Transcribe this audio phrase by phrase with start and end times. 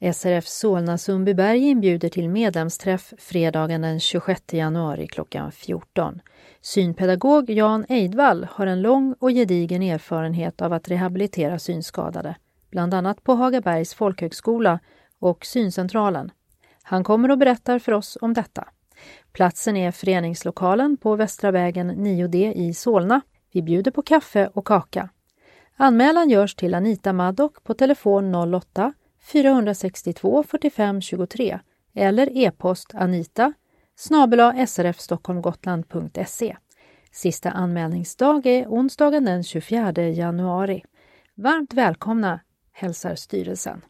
[0.00, 6.20] SRF Solna Sundbyberg inbjuder till medlemsträff fredagen den 26 januari klockan 14.
[6.60, 12.36] Synpedagog Jan Eidvall har en lång och gedigen erfarenhet av att rehabilitera synskadade,
[12.70, 14.78] bland annat på Hagabergs folkhögskola
[15.18, 16.30] och Syncentralen.
[16.82, 18.68] Han kommer och berättar för oss om detta.
[19.32, 23.20] Platsen är föreningslokalen på Västra vägen 9D i Solna.
[23.52, 25.08] Vi bjuder på kaffe och kaka.
[25.76, 31.58] Anmälan görs till Anita Maddock på telefon 08 462 45 23
[31.94, 33.52] eller e-post anita
[33.96, 36.56] snabela srfstockholmgotland.se.
[37.12, 40.84] Sista anmälningsdag är onsdagen den 24 januari.
[41.34, 42.40] Varmt välkomna
[42.72, 43.82] hälsar styrelsen.